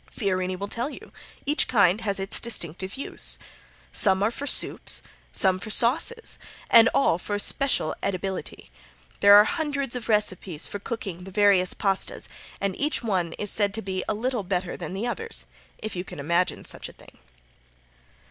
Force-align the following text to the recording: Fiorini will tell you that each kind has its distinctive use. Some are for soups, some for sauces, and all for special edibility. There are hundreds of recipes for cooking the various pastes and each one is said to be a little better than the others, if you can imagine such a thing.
Fiorini 0.09 0.55
will 0.55 0.67
tell 0.67 0.89
you 0.89 0.97
that 0.99 1.11
each 1.45 1.67
kind 1.67 2.01
has 2.01 2.19
its 2.19 2.39
distinctive 2.39 2.97
use. 2.97 3.37
Some 3.91 4.23
are 4.23 4.31
for 4.31 4.47
soups, 4.47 5.03
some 5.31 5.59
for 5.59 5.69
sauces, 5.69 6.39
and 6.71 6.89
all 6.91 7.19
for 7.19 7.37
special 7.37 7.95
edibility. 8.01 8.71
There 9.19 9.35
are 9.37 9.43
hundreds 9.43 9.95
of 9.95 10.09
recipes 10.09 10.67
for 10.67 10.79
cooking 10.79 11.23
the 11.23 11.29
various 11.29 11.75
pastes 11.75 12.27
and 12.59 12.75
each 12.77 13.03
one 13.03 13.33
is 13.33 13.51
said 13.51 13.75
to 13.75 13.83
be 13.83 14.03
a 14.09 14.15
little 14.15 14.41
better 14.41 14.75
than 14.75 14.93
the 14.95 15.05
others, 15.05 15.45
if 15.77 15.95
you 15.95 16.03
can 16.03 16.19
imagine 16.19 16.65
such 16.65 16.89
a 16.89 16.93
thing. 16.93 17.19